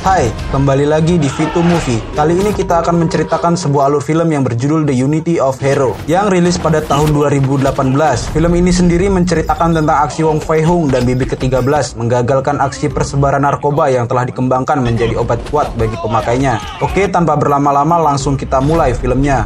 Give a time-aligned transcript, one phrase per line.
[0.00, 2.00] Hai, kembali lagi di Vitu Movie.
[2.16, 6.32] Kali ini kita akan menceritakan sebuah alur film yang berjudul The Unity of Hero yang
[6.32, 7.68] rilis pada tahun 2018.
[8.32, 13.44] Film ini sendiri menceritakan tentang aksi Wong Fei Hung dan Bibi ke-13 menggagalkan aksi persebaran
[13.44, 16.80] narkoba yang telah dikembangkan menjadi obat kuat bagi pemakainya.
[16.80, 19.44] Oke, tanpa berlama-lama langsung kita mulai filmnya.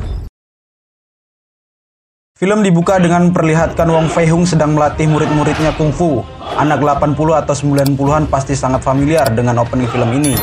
[2.38, 6.22] Film dibuka dengan memperlihatkan Wong Fei Hung sedang melatih murid-muridnya kungfu
[6.54, 10.38] Anak 80 atau 90-an pasti sangat familiar dengan opening film ini.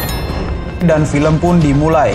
[0.84, 2.12] Dan film pun dimulai.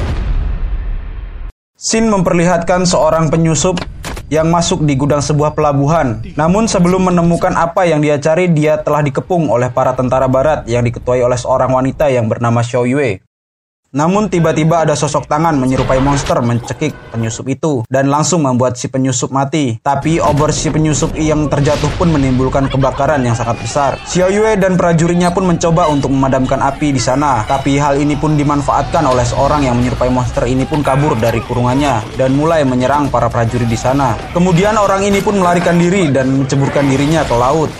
[1.73, 3.81] Scene memperlihatkan seorang penyusup
[4.29, 6.21] yang masuk di gudang sebuah pelabuhan.
[6.37, 10.85] Namun sebelum menemukan apa yang dia cari, dia telah dikepung oleh para tentara barat yang
[10.85, 13.25] diketuai oleh seorang wanita yang bernama Xiao Yue.
[13.97, 19.33] Namun tiba-tiba ada sosok tangan menyerupai monster mencekik penyusup itu dan langsung membuat si penyusup
[19.33, 19.81] mati.
[19.81, 23.97] Tapi obor si penyusup yang terjatuh pun menimbulkan kebakaran yang sangat besar.
[24.05, 27.49] Xiao Yue dan prajuritnya pun mencoba untuk memadamkan api di sana.
[27.49, 32.21] Tapi hal ini pun dimanfaatkan oleh seorang yang menyerupai monster ini pun kabur dari kurungannya
[32.21, 34.13] dan mulai menyerang para prajurit di sana.
[34.37, 37.73] Kemudian orang ini pun melarikan diri dan menceburkan dirinya ke laut.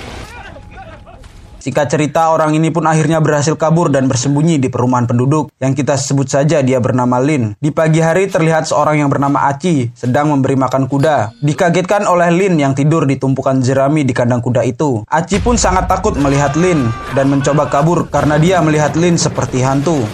[1.67, 5.99] Singkat cerita, orang ini pun akhirnya berhasil kabur dan bersembunyi di perumahan penduduk yang kita
[5.99, 7.59] sebut saja dia bernama Lin.
[7.59, 11.35] Di pagi hari terlihat seorang yang bernama Aci sedang memberi makan kuda.
[11.43, 15.03] Dikagetkan oleh Lin yang tidur di tumpukan jerami di kandang kuda itu.
[15.11, 16.87] Aci pun sangat takut melihat Lin
[17.19, 20.07] dan mencoba kabur karena dia melihat Lin seperti hantu.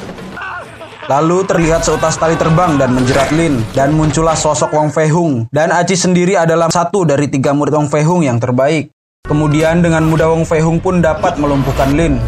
[1.11, 5.75] Lalu terlihat seutas tali terbang dan menjerat Lin dan muncullah sosok Wong Fei Hung dan
[5.75, 8.92] Aci sendiri adalah satu dari tiga murid Wong Fei Hung yang terbaik.
[9.23, 12.19] Kemudian dengan mudah Wong Fei Hung pun dapat melumpuhkan Lin.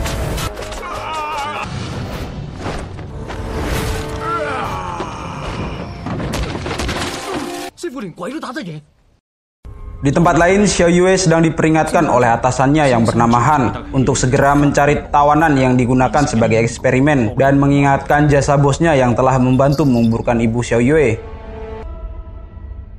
[10.04, 15.10] Di tempat lain, Xiao Yue sedang diperingatkan oleh atasannya yang bernama Han untuk segera mencari
[15.10, 20.78] tawanan yang digunakan sebagai eksperimen dan mengingatkan jasa bosnya yang telah membantu menguburkan ibu Xiao
[20.78, 21.33] Yue.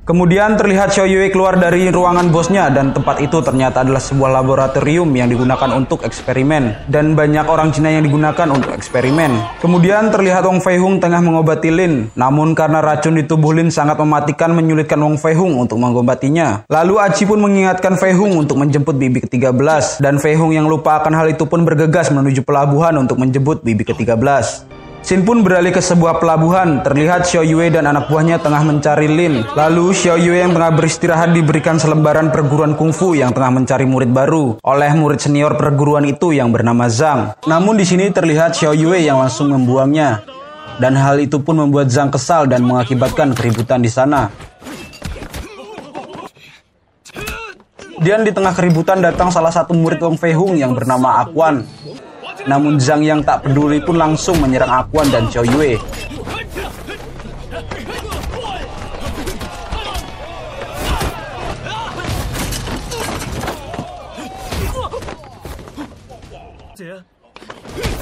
[0.06, 5.10] Kemudian terlihat Xiao Yue keluar dari ruangan bosnya dan tempat itu ternyata adalah sebuah laboratorium
[5.10, 9.58] yang digunakan untuk eksperimen dan banyak orang Cina yang digunakan untuk eksperimen.
[9.58, 13.98] Kemudian terlihat Wong Fei Hung tengah mengobati Lin, namun karena racun di tubuh Lin sangat
[13.98, 16.70] mematikan menyulitkan Wong Fei Hung untuk mengobatinya.
[16.70, 21.02] Lalu Aci pun mengingatkan Fei Hung untuk menjemput bibi ke-13 dan Fei Hung yang lupa
[21.02, 24.75] akan hal itu pun bergegas menuju pelabuhan untuk menjemput bibi ke-13.
[25.06, 26.82] Sin pun beralih ke sebuah pelabuhan.
[26.82, 29.46] Terlihat Xiao Yue dan anak buahnya tengah mencari Lin.
[29.54, 34.58] Lalu Xiao Yue yang tengah beristirahat diberikan selembaran perguruan kungfu yang tengah mencari murid baru
[34.66, 37.38] oleh murid senior perguruan itu yang bernama Zhang.
[37.46, 40.26] Namun di sini terlihat Xiao Yue yang langsung membuangnya.
[40.82, 44.26] Dan hal itu pun membuat Zhang kesal dan mengakibatkan keributan di sana.
[48.02, 51.62] Dan di tengah keributan datang salah satu murid Wong Fei Hung yang bernama Akuan.
[52.46, 55.74] Namun Zhang yang tak peduli pun langsung menyerang Akuan dan Xiao Yue.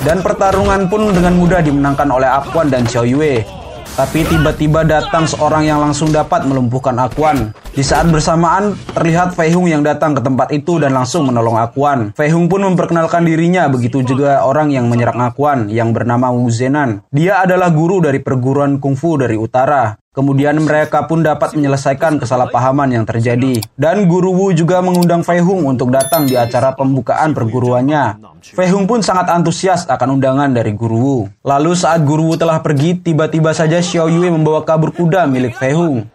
[0.04, 3.63] Dan pertarungan pun dengan mudah dimenangkan oleh Akuan dan Xiao Yue.
[3.94, 7.54] Tapi tiba-tiba datang seorang yang langsung dapat melumpuhkan Akuan.
[7.70, 12.10] Di saat bersamaan, terlihat Fei Hung yang datang ke tempat itu dan langsung menolong Akuan.
[12.18, 17.06] Fei Hung pun memperkenalkan dirinya, begitu juga orang yang menyerang Akuan yang bernama Wu Zenan.
[17.14, 19.94] Dia adalah guru dari perguruan kungfu dari utara.
[20.14, 23.58] Kemudian mereka pun dapat menyelesaikan kesalahpahaman yang terjadi.
[23.74, 28.22] Dan Guru Wu juga mengundang Fei Hung untuk datang di acara pembukaan perguruannya.
[28.54, 31.18] Fei Hung pun sangat antusias akan undangan dari Guru Wu.
[31.42, 35.74] Lalu saat Guru Wu telah pergi, tiba-tiba saja Xiao Yue membawa kabur kuda milik Fei
[35.74, 36.06] Hung.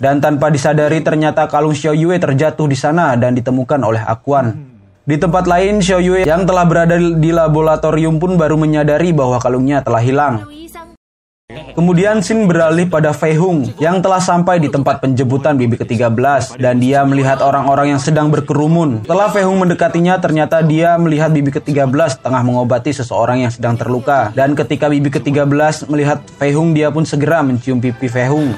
[0.00, 4.72] Dan tanpa disadari ternyata kalung Xiao Yue terjatuh di sana dan ditemukan oleh Akuan.
[5.04, 9.84] Di tempat lain, Xiao Yue yang telah berada di laboratorium pun baru menyadari bahwa kalungnya
[9.84, 10.48] telah hilang.
[11.52, 16.80] Kemudian Sin beralih pada Fei Hung yang telah sampai di tempat penjemputan bibi ke-13 dan
[16.80, 19.04] dia melihat orang-orang yang sedang berkerumun.
[19.04, 24.32] Setelah Fei Hung mendekatinya ternyata dia melihat bibi ke-13 tengah mengobati seseorang yang sedang terluka.
[24.32, 28.56] Dan ketika bibi ke-13 melihat Fei Hung dia pun segera mencium pipi Fei Hung.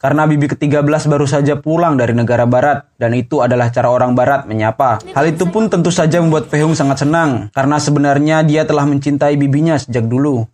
[0.00, 4.48] Karena bibi ke-13 baru saja pulang dari negara barat dan itu adalah cara orang barat
[4.48, 5.04] menyapa.
[5.12, 9.36] Hal itu pun tentu saja membuat Fei Hung sangat senang karena sebenarnya dia telah mencintai
[9.36, 10.48] bibinya sejak dulu.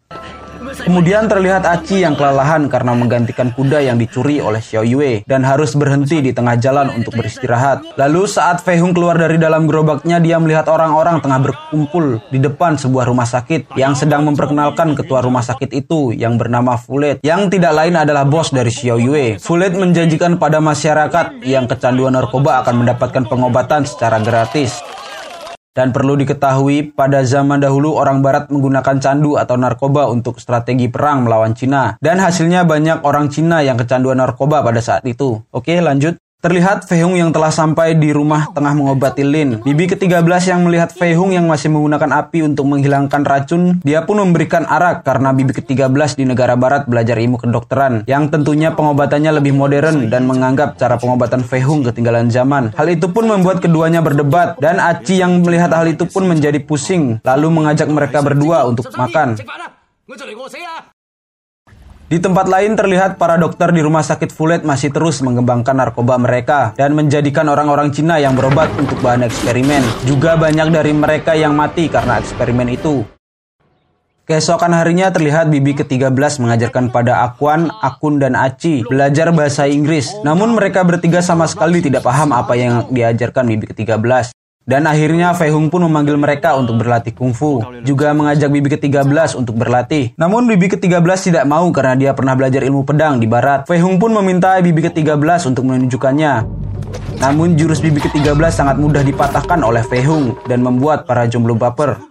[0.88, 5.76] Kemudian terlihat Aci yang kelelahan karena menggantikan kuda yang dicuri oleh Xiao Yue dan harus
[5.76, 8.00] berhenti di tengah jalan untuk beristirahat.
[8.00, 12.80] Lalu saat Fei Hung keluar dari dalam gerobaknya, dia melihat orang-orang tengah berkumpul di depan
[12.80, 17.76] sebuah rumah sakit yang sedang memperkenalkan ketua rumah sakit itu yang bernama Fulet, yang tidak
[17.76, 19.36] lain adalah bos dari Xiao Yue.
[19.36, 24.80] Fulet menjanjikan pada masyarakat yang kecanduan narkoba akan mendapatkan pengobatan secara gratis.
[25.78, 31.30] Dan perlu diketahui, pada zaman dahulu orang barat menggunakan candu atau narkoba untuk strategi perang
[31.30, 31.94] melawan Cina.
[32.02, 35.38] Dan hasilnya banyak orang Cina yang kecanduan narkoba pada saat itu.
[35.54, 36.18] Oke, lanjut.
[36.38, 39.58] Terlihat Fehung yang telah sampai di rumah tengah mengobati Lin.
[39.58, 44.62] Bibi ke-13 yang melihat Fehung yang masih menggunakan api untuk menghilangkan racun, dia pun memberikan
[44.62, 50.06] arak karena Bibi ke-13 di negara barat belajar ilmu kedokteran, yang tentunya pengobatannya lebih modern
[50.14, 52.70] dan menganggap cara pengobatan Fehung ketinggalan zaman.
[52.78, 57.18] Hal itu pun membuat keduanya berdebat, dan Aci yang melihat hal itu pun menjadi pusing,
[57.26, 59.34] lalu mengajak mereka berdua untuk makan.
[62.08, 66.72] Di tempat lain terlihat para dokter di rumah sakit Fulet masih terus mengembangkan narkoba mereka
[66.72, 69.84] dan menjadikan orang-orang Cina yang berobat untuk bahan eksperimen.
[70.08, 73.04] Juga banyak dari mereka yang mati karena eksperimen itu.
[74.24, 80.08] Keesokan harinya terlihat Bibi ke-13 mengajarkan pada Akuan, Akun, dan Aci belajar bahasa Inggris.
[80.24, 84.37] Namun mereka bertiga sama sekali tidak paham apa yang diajarkan Bibi ke-13.
[84.68, 87.64] Dan akhirnya Fei Hung pun memanggil mereka untuk berlatih kungfu.
[87.88, 90.12] Juga mengajak Bibi ke-13 untuk berlatih.
[90.20, 93.64] Namun Bibi ke-13 tidak mau karena dia pernah belajar ilmu pedang di barat.
[93.64, 96.32] Fei Hung pun meminta Bibi ke-13 untuk menunjukkannya.
[97.16, 102.07] Namun jurus Bibi ke-13 sangat mudah dipatahkan oleh Fei Hung dan membuat para jomblo baper.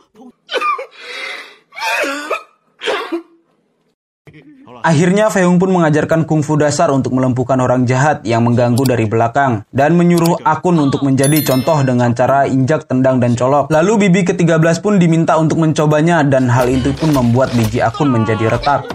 [4.84, 9.96] Akhirnya Fehung pun mengajarkan kungfu dasar untuk melumpuhkan orang jahat yang mengganggu dari belakang dan
[9.96, 13.70] menyuruh akun untuk menjadi contoh dengan cara injak, tendang, dan colok.
[13.70, 18.52] Lalu Bibi ke-13 pun diminta untuk mencobanya dan hal itu pun membuat biji akun menjadi
[18.54, 18.86] retak.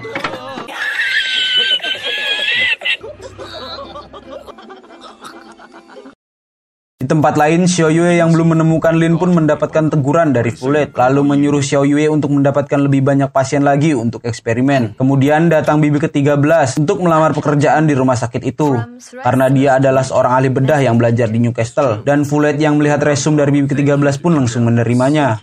[7.02, 11.34] Di tempat lain, Xiao Yue yang belum menemukan Lin pun mendapatkan teguran dari Fulet, lalu
[11.34, 14.94] menyuruh Xiao Yue untuk mendapatkan lebih banyak pasien lagi untuk eksperimen.
[14.94, 16.38] Kemudian datang bibi ke-13
[16.87, 18.78] untuk melamar pekerjaan di rumah sakit itu,
[19.19, 23.34] karena dia adalah seorang ahli bedah yang belajar di Newcastle, dan Fulet yang melihat resume
[23.34, 25.43] dari bibi ke-13 pun langsung menerimanya.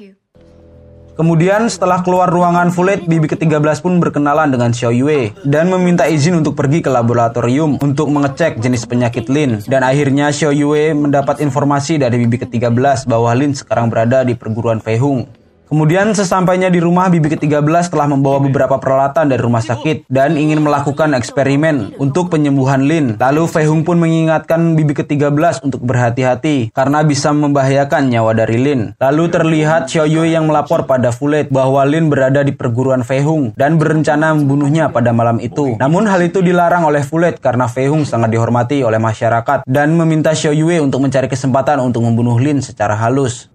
[1.20, 6.40] Kemudian setelah keluar ruangan Fulet, Bibi ke-13 pun berkenalan dengan Xiao Yue dan meminta izin
[6.40, 9.60] untuk pergi ke laboratorium untuk mengecek jenis penyakit Lin.
[9.68, 14.80] Dan akhirnya Xiao Yue mendapat informasi dari Bibi ke-13 bahwa Lin sekarang berada di perguruan
[14.80, 15.39] Fei Hung.
[15.70, 20.66] Kemudian sesampainya di rumah, Bibi ke-13 telah membawa beberapa peralatan dari rumah sakit dan ingin
[20.66, 23.22] melakukan eksperimen untuk penyembuhan Lin.
[23.22, 28.98] Lalu Fei Hung pun mengingatkan Bibi ke-13 untuk berhati-hati karena bisa membahayakan nyawa dari Lin.
[28.98, 33.54] Lalu terlihat Xiao Yue yang melapor pada Fulet bahwa Lin berada di perguruan Fei Hung
[33.54, 35.78] dan berencana membunuhnya pada malam itu.
[35.78, 40.34] Namun hal itu dilarang oleh Fulet karena Fei Hung sangat dihormati oleh masyarakat dan meminta
[40.34, 43.54] Xiao Yue untuk mencari kesempatan untuk membunuh Lin secara halus.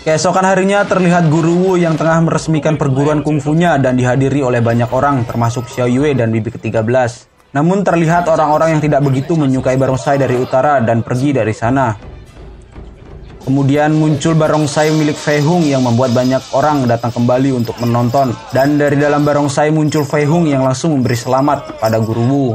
[0.00, 5.28] Keesokan harinya terlihat Guru Wu yang tengah meresmikan perguruan kungfunya dan dihadiri oleh banyak orang
[5.28, 7.28] termasuk Xiao Yue dan Bibi ke-13.
[7.52, 11.92] Namun terlihat orang-orang yang tidak begitu menyukai barongsai dari utara dan pergi dari sana.
[13.44, 18.32] Kemudian muncul barongsai milik Fei Hung yang membuat banyak orang datang kembali untuk menonton.
[18.56, 22.46] Dan dari dalam barongsai muncul Fei Hung yang langsung memberi selamat pada Guru Wu.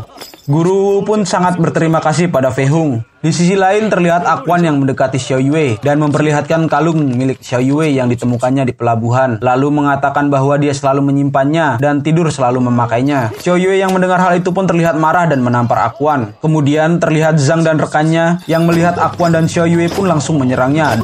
[0.49, 3.05] Guru pun sangat berterima kasih pada Fei Hung.
[3.25, 7.89] Di sisi lain terlihat Akuan yang mendekati Xiao Yue dan memperlihatkan kalung milik Xiao Yue
[7.89, 13.33] yang ditemukannya di pelabuhan, lalu mengatakan bahwa dia selalu menyimpannya dan tidur selalu memakainya.
[13.41, 16.37] Xiao Yue yang mendengar hal itu pun terlihat marah dan menampar Akuan.
[16.37, 21.01] Kemudian terlihat Zhang dan rekannya yang melihat Akuan dan Xiao Yue pun langsung menyerangnya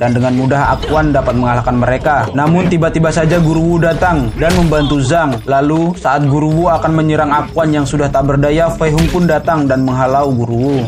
[0.00, 2.26] dan dengan mudah Akuan dapat mengalahkan mereka.
[2.32, 5.38] Namun tiba-tiba saja Guru Wu datang dan membantu Zhang.
[5.44, 9.68] Lalu saat Guru Wu akan menyerang Akuan yang sudah tak berdaya, Fei Hung pun datang
[9.68, 10.78] dan menghalau Guru Wu.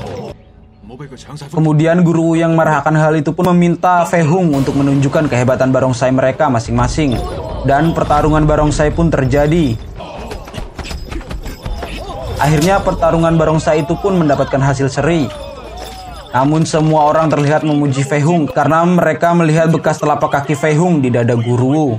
[1.54, 6.10] Kemudian Guru yang marah akan hal itu pun meminta Fei Hung untuk menunjukkan kehebatan barongsai
[6.10, 7.14] mereka masing-masing.
[7.62, 9.78] Dan pertarungan barongsai pun terjadi.
[12.42, 15.30] Akhirnya pertarungan barongsai itu pun mendapatkan hasil seri.
[16.34, 20.98] Namun semua orang terlihat memuji Fei Hung karena mereka melihat bekas telapak kaki Fei Hung
[20.98, 21.94] di dada Guru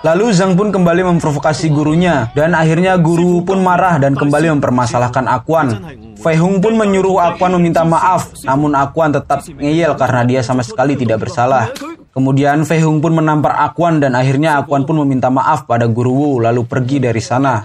[0.00, 5.76] Lalu Zhang pun kembali memprovokasi gurunya dan akhirnya guru pun marah dan kembali mempermasalahkan Akuan.
[6.20, 10.92] Fei Hung pun menyuruh Akuan meminta maaf, namun Akuan tetap ngeyel karena dia sama sekali
[10.92, 11.72] tidak bersalah.
[12.12, 16.30] Kemudian Fei Hung pun menampar Akuan dan akhirnya Akuan pun meminta maaf pada Guru Wu
[16.44, 17.64] lalu pergi dari sana.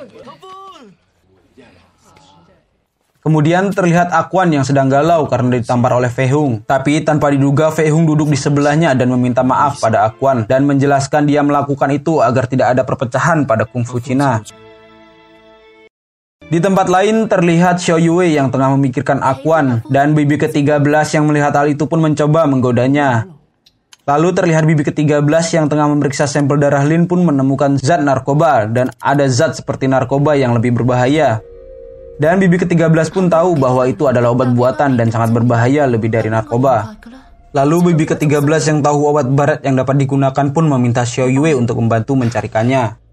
[3.26, 6.62] Kemudian terlihat Akuan yang sedang galau karena ditampar oleh Fei Hung.
[6.62, 11.26] Tapi tanpa diduga Fei Hung duduk di sebelahnya dan meminta maaf pada Akuan dan menjelaskan
[11.26, 14.46] dia melakukan itu agar tidak ada perpecahan pada kungfu Cina.
[16.46, 20.86] Di tempat lain terlihat Xiao Yue yang tengah memikirkan Akuan dan bibi ke-13
[21.18, 23.26] yang melihat hal itu pun mencoba menggodanya.
[24.06, 25.26] Lalu terlihat bibi ke-13
[25.58, 30.38] yang tengah memeriksa sampel darah Lin pun menemukan zat narkoba dan ada zat seperti narkoba
[30.38, 31.42] yang lebih berbahaya.
[32.16, 36.32] Dan Bibi ke-13 pun tahu bahwa itu adalah obat buatan dan sangat berbahaya lebih dari
[36.32, 36.96] narkoba.
[37.52, 41.80] Lalu bibi ke-13 yang tahu obat barat yang dapat digunakan pun meminta Xiao Yue untuk
[41.80, 43.05] membantu mencarikannya.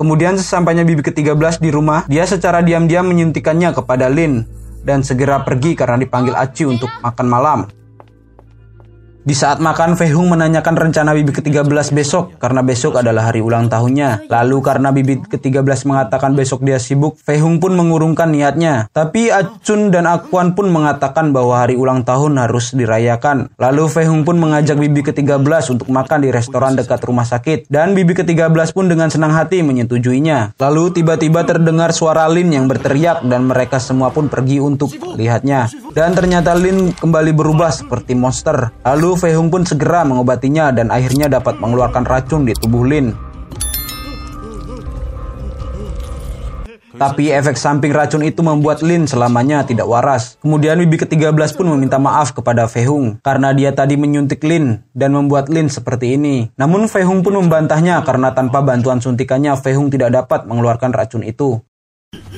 [0.00, 4.48] Kemudian sesampainya bibi ke-13 di rumah, dia secara diam-diam menyuntikannya kepada Lin
[4.80, 7.60] dan segera pergi karena dipanggil Aci untuk makan malam.
[9.20, 13.68] Di saat makan, Fei Hung menanyakan rencana bibi ke-13 besok karena besok adalah hari ulang
[13.68, 14.32] tahunnya.
[14.32, 18.88] Lalu karena bibi ke-13 mengatakan besok dia sibuk, Fei Hung pun mengurungkan niatnya.
[18.88, 23.52] Tapi Acun dan Akuan pun mengatakan bahwa hari ulang tahun harus dirayakan.
[23.60, 27.68] Lalu Fei Hung pun mengajak bibi ke-13 untuk makan di restoran dekat rumah sakit.
[27.68, 30.56] Dan bibi ke-13 pun dengan senang hati menyetujuinya.
[30.56, 35.68] Lalu tiba-tiba terdengar suara Lin yang berteriak dan mereka semua pun pergi untuk lihatnya.
[35.92, 38.72] Dan ternyata Lin kembali berubah seperti monster.
[38.80, 43.30] Lalu Fei Hung pun segera mengobatinya dan akhirnya dapat mengeluarkan racun di tubuh Lin.
[47.00, 50.36] Tapi efek samping racun itu membuat Lin selamanya tidak waras.
[50.44, 55.16] Kemudian bibi ke-13 pun meminta maaf kepada Fei Hung karena dia tadi menyuntik Lin dan
[55.16, 56.52] membuat Lin seperti ini.
[56.60, 61.24] Namun Fei Hung pun membantahnya karena tanpa bantuan suntikannya Fei Hung tidak dapat mengeluarkan racun
[61.24, 61.64] itu.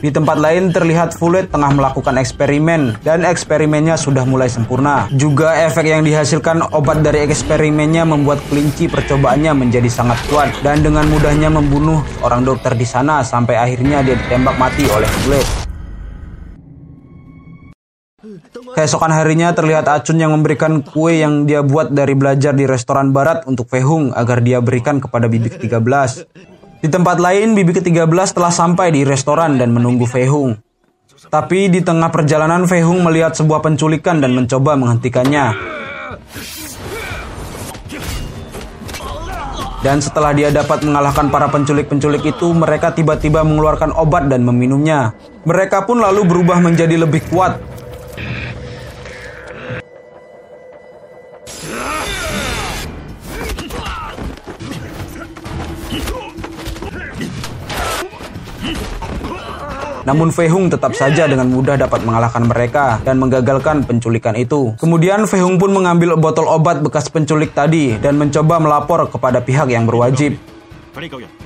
[0.02, 5.06] Di tempat lain terlihat Fulet tengah melakukan eksperimen dan eksperimennya sudah mulai sempurna.
[5.14, 11.06] Juga efek yang dihasilkan obat dari eksperimennya membuat kelinci percobaannya menjadi sangat kuat dan dengan
[11.06, 15.46] mudahnya membunuh orang dokter di sana sampai akhirnya dia ditembak mati oleh Fulet.
[18.74, 23.46] Keesokan harinya terlihat Acun yang memberikan kue yang dia buat dari belajar di restoran barat
[23.46, 26.26] untuk Fehung agar dia berikan kepada bibi ke-13.
[26.82, 30.58] Di tempat lain, Bibi ke-13 telah sampai di restoran dan menunggu Fei Hung.
[31.30, 35.54] Tapi di tengah perjalanan Fei Hung melihat sebuah penculikan dan mencoba menghentikannya.
[39.86, 45.14] Dan setelah dia dapat mengalahkan para penculik-penculik itu, mereka tiba-tiba mengeluarkan obat dan meminumnya.
[45.46, 47.62] Mereka pun lalu berubah menjadi lebih kuat
[60.02, 64.74] Namun Fei Hung tetap saja dengan mudah dapat mengalahkan mereka dan menggagalkan penculikan itu.
[64.82, 69.70] Kemudian Fei Hung pun mengambil botol obat bekas penculik tadi dan mencoba melapor kepada pihak
[69.70, 70.34] yang berwajib.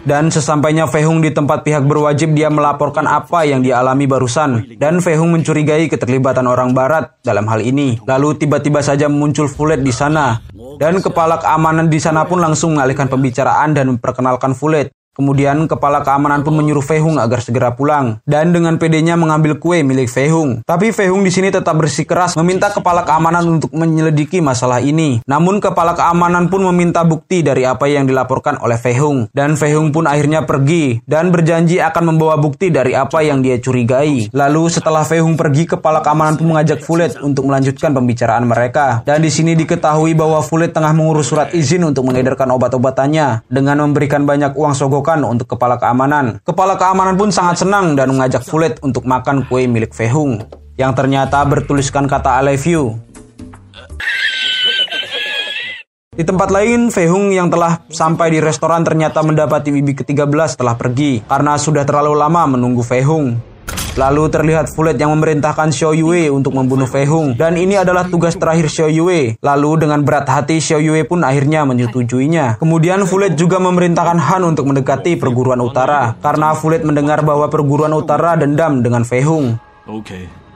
[0.03, 4.75] Dan sesampainya Fei Hung di tempat pihak berwajib, dia melaporkan apa yang dia alami barusan.
[4.75, 8.03] Dan Fei Hung mencurigai keterlibatan orang barat dalam hal ini.
[8.03, 10.43] Lalu tiba-tiba saja muncul Fulet di sana.
[10.83, 14.96] Dan kepala keamanan di sana pun langsung mengalihkan pembicaraan dan memperkenalkan Fulet.
[15.17, 20.13] Kemudian kepala keamanan pun menyuruh Fehung agar segera pulang dan dengan pedenya mengambil kue milik
[20.13, 20.61] Fehung.
[20.69, 25.25] Tapi Fehung di sini tetap bersikeras meminta kepala keamanan untuk menyelidiki masalah ini.
[25.25, 30.05] Namun kepala keamanan pun meminta bukti dari apa yang dilaporkan oleh Fehung dan Fehung pun
[30.05, 34.29] akhirnya pergi dan berjanji akan membawa bukti dari apa yang dia curigai.
[34.37, 39.01] Lalu setelah Fehung pergi, kepala keamanan pun mengajak Fulet untuk melanjutkan pembicaraan mereka.
[39.09, 44.29] Dan di sini diketahui bahwa Fulet tengah mengurus surat izin untuk mengedarkan obat-obatannya dengan memberikan
[44.29, 46.43] banyak uang sogok untuk kepala keamanan.
[46.43, 50.43] Kepala keamanan pun sangat senang dan mengajak Fulet untuk makan kue milik Fehung
[50.75, 52.99] yang ternyata bertuliskan kata I love you.
[56.17, 61.21] Di tempat lain, Fehung yang telah sampai di restoran ternyata mendapati bibi ke-13 telah pergi
[61.29, 63.56] karena sudah terlalu lama menunggu Fehung.
[63.97, 67.33] Lalu terlihat Fulet yang memerintahkan Xiao Yue untuk membunuh Fei Hung.
[67.33, 69.41] Dan ini adalah tugas terakhir Xiao Yue.
[69.41, 72.61] Lalu dengan berat hati Xiao Yue pun akhirnya menyetujuinya.
[72.61, 76.13] Kemudian Fulet juga memerintahkan Han untuk mendekati perguruan utara.
[76.21, 79.57] Karena Fulet mendengar bahwa perguruan utara dendam dengan Fei Hung.
[79.89, 80.47] Oke.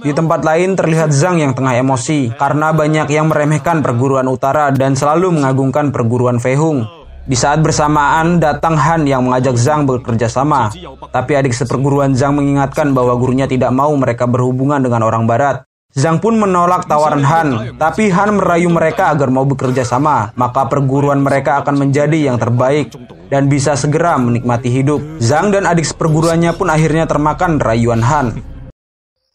[0.00, 4.96] Di tempat lain terlihat Zhang yang tengah emosi karena banyak yang meremehkan perguruan utara dan
[4.96, 6.97] selalu mengagungkan perguruan Fei Hung.
[7.28, 10.72] Di saat bersamaan datang Han yang mengajak Zhang bekerja sama.
[11.12, 15.60] Tapi adik seperguruan Zhang mengingatkan bahwa gurunya tidak mau mereka berhubungan dengan orang barat.
[15.92, 20.32] Zhang pun menolak tawaran Han, tapi Han merayu mereka agar mau bekerja sama.
[20.40, 22.96] Maka perguruan mereka akan menjadi yang terbaik
[23.28, 25.20] dan bisa segera menikmati hidup.
[25.20, 28.40] Zhang dan adik seperguruannya pun akhirnya termakan rayuan Han.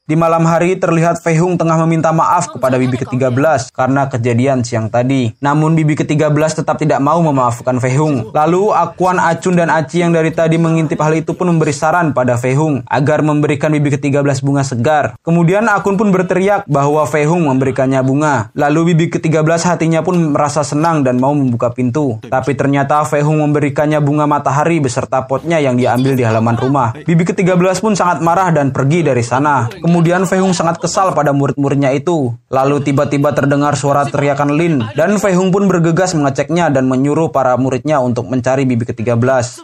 [0.03, 4.91] Di malam hari terlihat Fei Hung tengah meminta maaf kepada bibi ke-13 karena kejadian siang
[4.91, 5.31] tadi.
[5.39, 8.35] Namun bibi ke-13 tetap tidak mau memaafkan Fei Hung.
[8.35, 12.35] Lalu Akuan, Acun, dan Aci yang dari tadi mengintip hal itu pun memberi saran pada
[12.35, 15.15] Fei Hung agar memberikan bibi ke-13 bunga segar.
[15.23, 18.51] Kemudian Akun pun berteriak bahwa Fei Hung memberikannya bunga.
[18.59, 22.19] Lalu bibi ke-13 hatinya pun merasa senang dan mau membuka pintu.
[22.27, 26.91] Tapi ternyata Fei Hung memberikannya bunga matahari beserta potnya yang diambil di halaman rumah.
[26.91, 29.71] Bibi ke-13 pun sangat marah dan pergi dari sana.
[29.71, 29.92] Kemudian
[30.25, 32.33] Fei Hung sangat kesal pada murid-muridnya itu.
[32.49, 37.53] Lalu tiba-tiba terdengar suara teriakan Lin dan Fei Hung pun bergegas mengeceknya dan menyuruh para
[37.59, 39.61] muridnya untuk mencari bibi ke-13.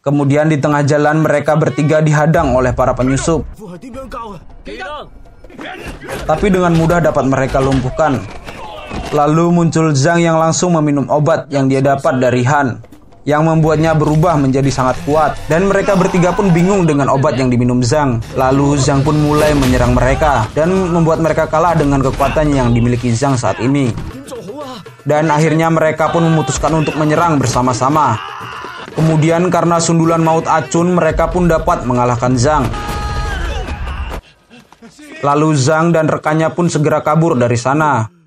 [0.00, 3.44] Kemudian di tengah jalan mereka bertiga dihadang oleh para penyusup.
[6.24, 8.22] Tapi dengan mudah dapat mereka lumpuhkan.
[9.12, 12.87] Lalu muncul Zhang yang langsung meminum obat yang dia dapat dari Han
[13.28, 17.84] yang membuatnya berubah menjadi sangat kuat dan mereka bertiga pun bingung dengan obat yang diminum
[17.84, 18.24] Zhang.
[18.32, 23.36] Lalu Zhang pun mulai menyerang mereka dan membuat mereka kalah dengan kekuatan yang dimiliki Zhang
[23.36, 23.92] saat ini.
[25.04, 28.16] Dan akhirnya mereka pun memutuskan untuk menyerang bersama-sama.
[28.96, 32.64] Kemudian karena sundulan maut acun mereka pun dapat mengalahkan Zhang.
[35.20, 38.17] Lalu Zhang dan rekannya pun segera kabur dari sana.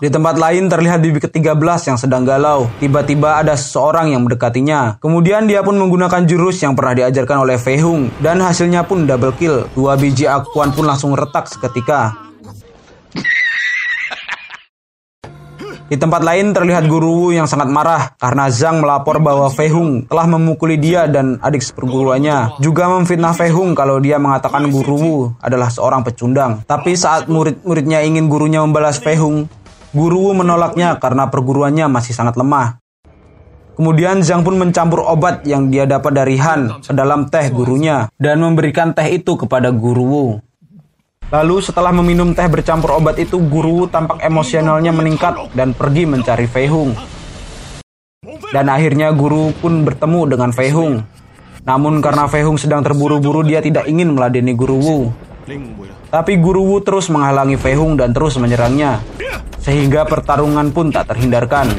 [0.00, 2.70] Di tempat lain terlihat bibi ke-13 yang sedang galau.
[2.80, 4.96] Tiba-tiba ada seseorang yang mendekatinya.
[5.02, 9.36] Kemudian dia pun menggunakan jurus yang pernah diajarkan oleh Fei Hung dan hasilnya pun double
[9.36, 9.68] kill.
[9.76, 12.22] Dua biji akuan pun langsung retak seketika.
[15.92, 20.08] Di tempat lain terlihat Guru Wu yang sangat marah karena Zhang melapor bahwa Fei Hung
[20.08, 22.56] telah memukuli dia dan adik seperguruannya.
[22.64, 26.64] Juga memfitnah Fei Hung kalau dia mengatakan Guru Wu adalah seorang pecundang.
[26.64, 29.44] Tapi saat murid-muridnya ingin gurunya membalas Fei Hung,
[29.92, 32.80] Guru menolaknya karena perguruannya masih sangat lemah.
[33.76, 38.40] Kemudian Zhang pun mencampur obat yang dia dapat dari Han ke dalam teh gurunya dan
[38.40, 40.26] memberikan teh itu kepada Guru Wu.
[41.28, 46.48] Lalu setelah meminum teh bercampur obat itu, Guru Wu tampak emosionalnya meningkat dan pergi mencari
[46.48, 46.96] Fei Hung.
[48.48, 51.04] Dan akhirnya Guru pun bertemu dengan Fei Hung.
[51.68, 54.98] Namun karena Fei Hung sedang terburu-buru, dia tidak ingin meladeni Guru Wu.
[56.12, 59.02] Tapi Guru Wu terus menghalangi Fei Hung dan terus menyerangnya.
[59.58, 61.70] Sehingga pertarungan pun tak terhindarkan.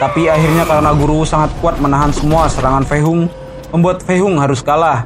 [0.00, 3.28] Tapi akhirnya karena Guru sangat kuat menahan semua serangan Fei Hung,
[3.68, 5.04] membuat Fei Hung harus kalah.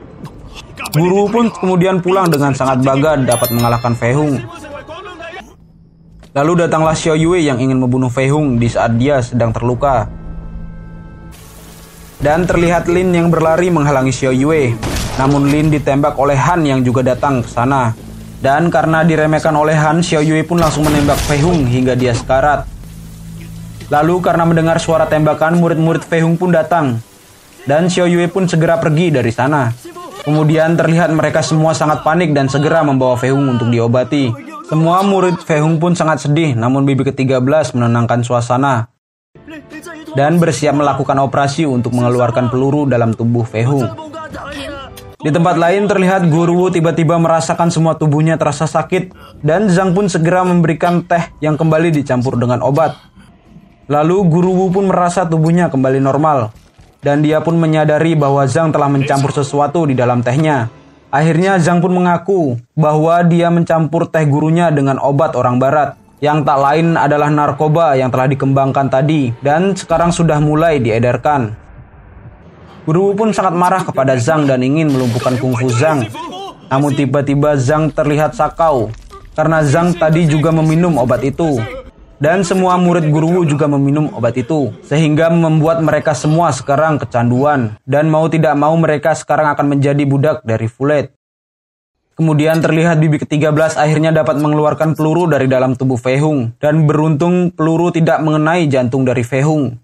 [0.94, 4.38] Guru pun kemudian pulang dengan sangat bangga dapat mengalahkan Fei Hung.
[6.30, 10.06] Lalu datanglah Xiao Yue yang ingin membunuh Fei Hung di saat dia sedang terluka.
[12.22, 14.78] Dan terlihat Lin yang berlari menghalangi Xiao Yue.
[15.18, 17.90] Namun Lin ditembak oleh Han yang juga datang ke sana.
[18.38, 22.73] Dan karena diremehkan oleh Han, Xiao Yue pun langsung menembak Fei Hung hingga dia sekarat.
[23.92, 27.00] Lalu karena mendengar suara tembakan, murid-murid Fei Hung pun datang.
[27.64, 29.72] Dan Xiao Yue pun segera pergi dari sana.
[30.24, 34.32] Kemudian terlihat mereka semua sangat panik dan segera membawa Fei Hung untuk diobati.
[34.68, 38.94] Semua murid Fei Hung pun sangat sedih, namun bibi ke-13 menenangkan suasana
[40.14, 43.90] dan bersiap melakukan operasi untuk mengeluarkan peluru dalam tubuh Fei Hung.
[45.24, 49.08] Di tempat lain terlihat Guru Wu tiba-tiba merasakan semua tubuhnya terasa sakit
[49.40, 52.92] dan Zhang pun segera memberikan teh yang kembali dicampur dengan obat.
[53.84, 56.56] Lalu Guru Wu pun merasa tubuhnya kembali normal.
[57.04, 60.72] Dan dia pun menyadari bahwa Zhang telah mencampur sesuatu di dalam tehnya.
[61.12, 66.00] Akhirnya Zhang pun mengaku bahwa dia mencampur teh gurunya dengan obat orang barat.
[66.24, 71.52] Yang tak lain adalah narkoba yang telah dikembangkan tadi dan sekarang sudah mulai diedarkan.
[72.88, 76.08] Guru Wu pun sangat marah kepada Zhang dan ingin melumpuhkan kungfu Zhang.
[76.72, 78.88] Namun tiba-tiba Zhang terlihat sakau
[79.36, 81.60] karena Zhang tadi juga meminum obat itu.
[82.22, 88.06] Dan semua murid guru juga meminum obat itu, sehingga membuat mereka semua sekarang kecanduan, dan
[88.06, 91.10] mau tidak mau mereka sekarang akan menjadi budak dari Fulet.
[92.14, 97.90] Kemudian terlihat bibi ke-13 akhirnya dapat mengeluarkan peluru dari dalam tubuh Fehung, dan beruntung peluru
[97.90, 99.74] tidak mengenai jantung dari Fehung.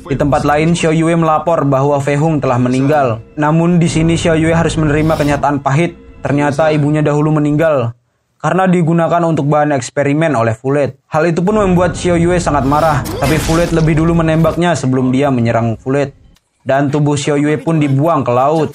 [0.00, 3.20] Di tempat lain, Xiao Yue melapor bahwa Fehung telah meninggal.
[3.36, 5.92] Namun di sini Xiao Yue harus menerima kenyataan pahit.
[6.24, 7.92] Ternyata ibunya dahulu meninggal
[8.40, 10.96] karena digunakan untuk bahan eksperimen oleh Fulet.
[11.12, 15.28] Hal itu pun membuat Xiao Yue sangat marah, tapi Fulet lebih dulu menembaknya sebelum dia
[15.28, 16.16] menyerang Fulet.
[16.64, 18.72] Dan tubuh Xiao Yue pun dibuang ke laut.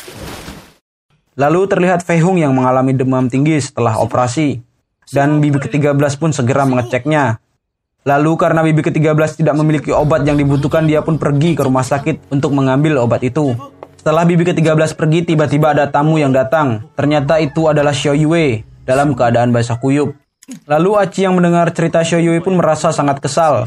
[1.35, 4.61] Lalu terlihat Fei Hung yang mengalami demam tinggi setelah operasi.
[5.09, 7.41] Dan bibi ke-13 pun segera mengeceknya.
[8.05, 12.29] Lalu karena bibi ke-13 tidak memiliki obat yang dibutuhkan, dia pun pergi ke rumah sakit
[12.29, 13.57] untuk mengambil obat itu.
[13.97, 16.85] Setelah bibi ke-13 pergi, tiba-tiba ada tamu yang datang.
[16.93, 20.15] Ternyata itu adalah Xiao Yue, dalam keadaan basah kuyup.
[20.69, 23.65] Lalu Aci yang mendengar cerita Yue pun merasa sangat kesal,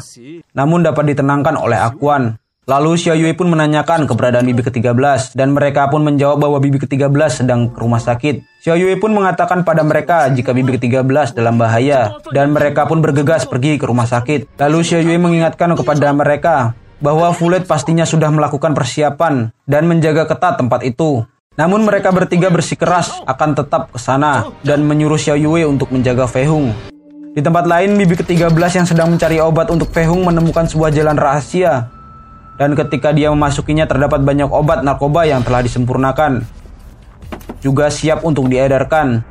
[0.55, 2.39] namun dapat ditenangkan oleh Akuan.
[2.69, 7.73] Lalu Yue pun menanyakan keberadaan bibi ke-13 dan mereka pun menjawab bahwa bibi ke-13 sedang
[7.75, 8.63] ke rumah sakit.
[8.63, 13.81] Yue pun mengatakan pada mereka jika bibi ke-13 dalam bahaya dan mereka pun bergegas pergi
[13.81, 14.61] ke rumah sakit.
[14.61, 20.85] Lalu Yue mengingatkan kepada mereka bahwa Fulet pastinya sudah melakukan persiapan dan menjaga ketat tempat
[20.87, 21.27] itu.
[21.59, 26.47] Namun mereka bertiga bersikeras akan tetap ke sana dan menyuruh Xiao Yue untuk menjaga Fei
[26.47, 26.71] Hung.
[27.35, 31.19] Di tempat lain, bibi ke-13 yang sedang mencari obat untuk Fei Hung menemukan sebuah jalan
[31.19, 31.91] rahasia.
[32.63, 36.47] Dan ketika dia memasukinya terdapat banyak obat narkoba yang telah disempurnakan.
[37.59, 39.27] Juga siap untuk diedarkan.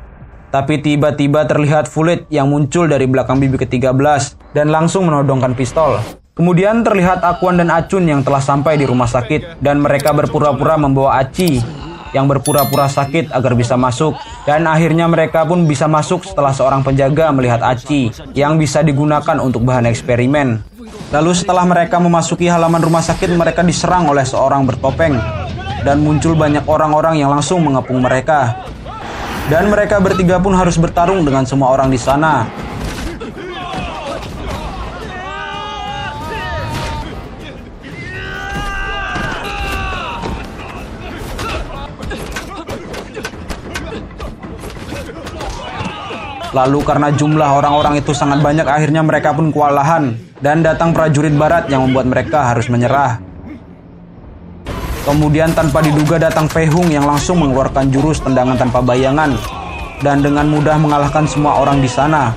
[0.52, 5.96] Tapi tiba-tiba terlihat Fulit yang muncul dari belakang bibi ke-13 dan langsung menodongkan pistol.
[6.36, 11.24] Kemudian terlihat Akuan dan Acun yang telah sampai di rumah sakit dan mereka berpura-pura membawa
[11.24, 11.77] Aci
[12.12, 14.16] yang berpura-pura sakit agar bisa masuk.
[14.44, 19.64] Dan akhirnya mereka pun bisa masuk setelah seorang penjaga melihat Aci yang bisa digunakan untuk
[19.64, 20.62] bahan eksperimen.
[21.08, 25.16] Lalu setelah mereka memasuki halaman rumah sakit, mereka diserang oleh seorang bertopeng.
[25.84, 28.60] Dan muncul banyak orang-orang yang langsung mengepung mereka.
[29.48, 32.44] Dan mereka bertiga pun harus bertarung dengan semua orang di sana.
[46.58, 51.70] Lalu karena jumlah orang-orang itu sangat banyak akhirnya mereka pun kewalahan dan datang prajurit barat
[51.70, 53.22] yang membuat mereka harus menyerah.
[55.06, 59.38] Kemudian tanpa diduga datang Fei Hung yang langsung mengeluarkan jurus tendangan tanpa bayangan
[60.02, 62.34] dan dengan mudah mengalahkan semua orang di sana.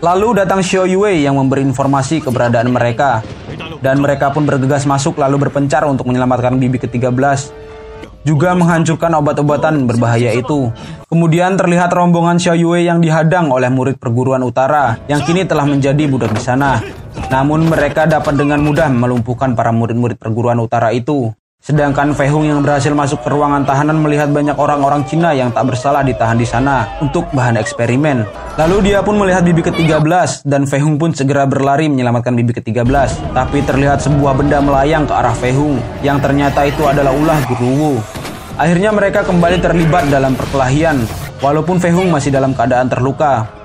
[0.00, 3.20] Lalu datang Xiao Yue yang memberi informasi keberadaan mereka.
[3.84, 7.52] Dan mereka pun bergegas masuk lalu berpencar untuk menyelamatkan bibi ke-13.
[8.24, 10.72] Juga menghancurkan obat-obatan berbahaya itu.
[11.04, 16.08] Kemudian terlihat rombongan Xiao Yue yang dihadang oleh murid perguruan utara yang kini telah menjadi
[16.08, 16.80] budak di sana.
[17.28, 21.28] Namun mereka dapat dengan mudah melumpuhkan para murid-murid perguruan utara itu.
[21.60, 25.68] Sedangkan Fei Hung yang berhasil masuk ke ruangan tahanan melihat banyak orang-orang Cina yang tak
[25.68, 28.24] bersalah ditahan di sana untuk bahan eksperimen.
[28.56, 33.36] Lalu dia pun melihat bibi ke-13 dan Fei Hung pun segera berlari menyelamatkan bibi ke-13.
[33.36, 37.68] Tapi terlihat sebuah benda melayang ke arah Fei Hung yang ternyata itu adalah ulah Guru
[37.76, 37.92] Wu.
[38.56, 41.04] Akhirnya mereka kembali terlibat dalam perkelahian
[41.44, 43.59] walaupun Fei Hung masih dalam keadaan terluka.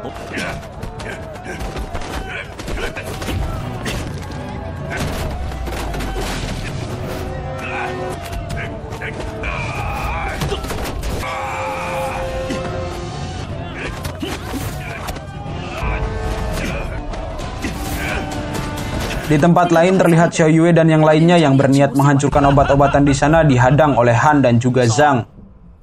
[19.35, 23.43] Di tempat lain terlihat Xiao Yue dan yang lainnya yang berniat menghancurkan obat-obatan di sana
[23.43, 25.27] dihadang oleh Han dan juga Zhang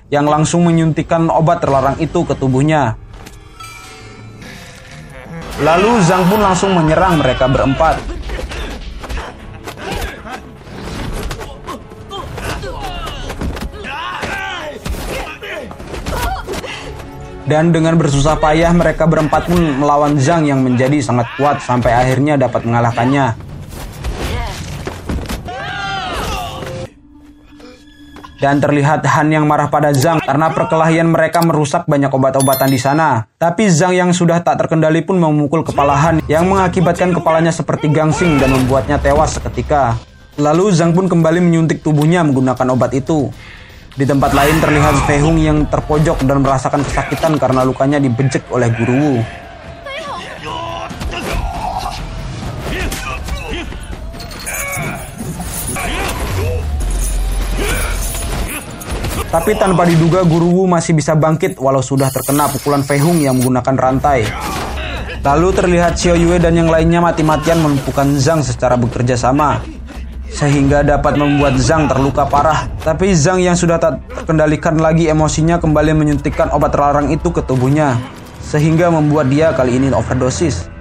[0.08, 2.96] yang langsung menyuntikkan obat terlarang itu ke tubuhnya.
[5.60, 8.00] Lalu Zhang pun langsung menyerang mereka berempat.
[17.52, 22.40] Dan dengan bersusah payah mereka berempat pun melawan Zhang yang menjadi sangat kuat sampai akhirnya
[22.40, 23.36] dapat mengalahkannya.
[28.40, 33.28] Dan terlihat Han yang marah pada Zhang karena perkelahian mereka merusak banyak obat-obatan di sana.
[33.36, 38.40] Tapi Zhang yang sudah tak terkendali pun memukul kepala Han yang mengakibatkan kepalanya seperti gangsing
[38.40, 40.00] dan membuatnya tewas seketika.
[40.40, 43.28] Lalu Zhang pun kembali menyuntik tubuhnya menggunakan obat itu.
[43.92, 48.72] Di tempat lain terlihat Fei Hung yang terpojok dan merasakan kesakitan karena lukanya dibejek oleh
[48.72, 49.14] Guru Wu.
[59.28, 63.36] Tapi tanpa diduga Guru Wu masih bisa bangkit walau sudah terkena pukulan Fei Hung yang
[63.36, 64.24] menggunakan rantai.
[65.20, 69.60] Lalu terlihat Xiao Yue dan yang lainnya mati-matian melumpuhkan Zhang secara bekerja sama
[70.32, 72.66] sehingga dapat membuat Zhang terluka parah.
[72.80, 78.00] Tapi Zhang yang sudah tak terkendalikan lagi emosinya kembali menyuntikkan obat terlarang itu ke tubuhnya,
[78.40, 80.72] sehingga membuat dia kali ini overdosis.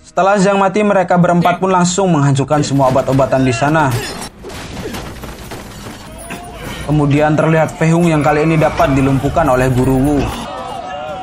[0.00, 3.90] Setelah Zhang mati, mereka berempat pun langsung menghancurkan semua obat-obatan di sana.
[6.84, 10.18] Kemudian terlihat Fei Hung yang kali ini dapat dilumpuhkan oleh Guru Wu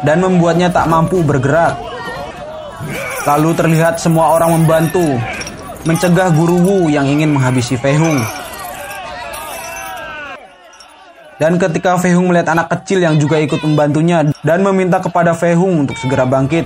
[0.01, 1.90] dan membuatnya tak mampu bergerak.
[3.21, 5.05] Lalu terlihat semua orang membantu
[5.85, 8.17] mencegah Guru Wu yang ingin menghabisi Fei Hung.
[11.37, 15.53] Dan ketika Fei Hung melihat anak kecil yang juga ikut membantunya dan meminta kepada Fei
[15.53, 16.65] Hung untuk segera bangkit.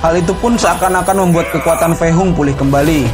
[0.00, 3.04] Hal itu pun seakan-akan membuat kekuatan Fei Hung pulih kembali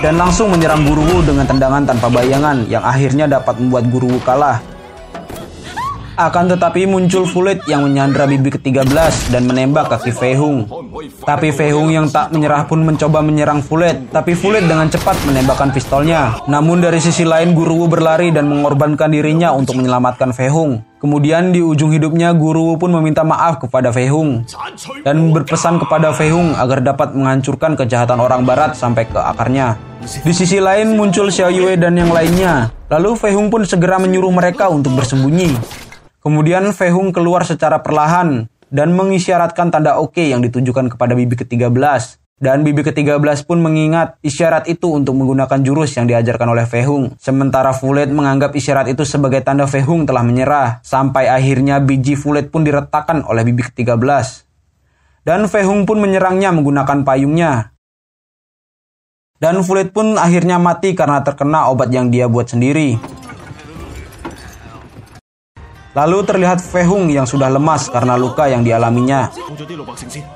[0.00, 4.20] dan langsung menyerang Guru Wu dengan tendangan tanpa bayangan yang akhirnya dapat membuat Guru Wu
[4.24, 4.60] kalah.
[6.16, 10.68] Akan tetapi muncul Fulit yang menyandra bibi ke-13 dan menembak kaki Fei Hung.
[11.22, 15.70] Tapi Fei Hung yang tak menyerah pun mencoba menyerang Fulet, tapi Fulet dengan cepat menembakkan
[15.70, 16.42] pistolnya.
[16.50, 20.82] Namun dari sisi lain Guru Wu berlari dan mengorbankan dirinya untuk menyelamatkan Fei Hung.
[21.00, 24.44] Kemudian di ujung hidupnya Guru Wu pun meminta maaf kepada Fei Hung
[25.06, 29.78] dan berpesan kepada Fei Hung agar dapat menghancurkan kejahatan orang barat sampai ke akarnya.
[30.02, 32.68] Di sisi lain muncul Xiao Yue dan yang lainnya.
[32.90, 35.54] Lalu Fei Hung pun segera menyuruh mereka untuk bersembunyi.
[36.20, 42.18] Kemudian Fei Hung keluar secara perlahan dan mengisyaratkan tanda oke yang ditujukan kepada bibi ke-13.
[42.40, 47.12] Dan bibi ke-13 pun mengingat isyarat itu untuk menggunakan jurus yang diajarkan oleh Fei Hung.
[47.20, 50.80] Sementara Fulet menganggap isyarat itu sebagai tanda Fei Hung telah menyerah.
[50.80, 54.48] Sampai akhirnya biji Fulet pun diretakkan oleh bibi ke-13.
[55.20, 57.76] Dan Fei Hung pun menyerangnya menggunakan payungnya.
[59.36, 63.19] Dan Fulet pun akhirnya mati karena terkena obat yang dia buat sendiri.
[65.90, 69.26] Lalu terlihat Fehung yang sudah lemas karena luka yang dialaminya.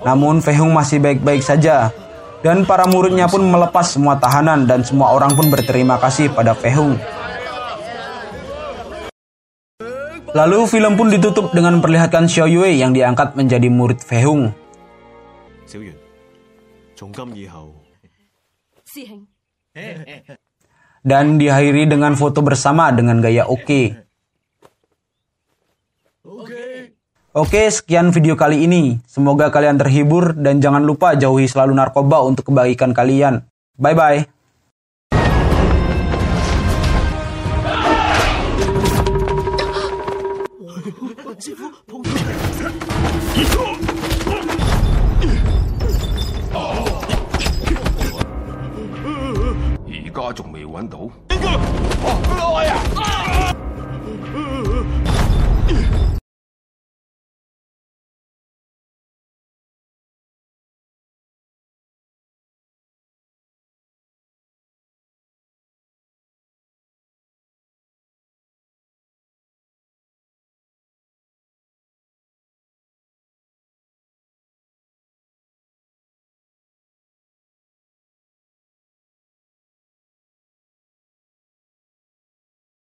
[0.02, 1.94] Namun Fehung masih baik-baik saja.
[2.42, 6.98] Dan para muridnya pun melepas semua tahanan dan semua orang pun berterima kasih pada Fehung.
[10.34, 14.50] Lalu film pun ditutup dengan memperlihatkan Xiao Yue yang diangkat menjadi murid Fehung.
[21.00, 23.62] Dan diakhiri dengan foto bersama dengan gaya oke.
[23.62, 24.03] Okay.
[27.34, 29.02] Oke, sekian video kali ini.
[29.10, 33.42] Semoga kalian terhibur dan jangan lupa jauhi selalu narkoba untuk kebaikan kalian.
[33.74, 34.30] Bye-bye.